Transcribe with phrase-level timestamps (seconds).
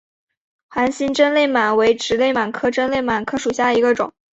[0.67, 4.11] 环形真绥螨为植绥螨科真绥螨属下的一个种。